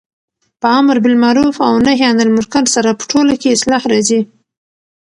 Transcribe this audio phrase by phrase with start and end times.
[0.61, 4.21] په امرباالمعرف او نهي عن المنکر سره په ټوله کي اصلاح راځي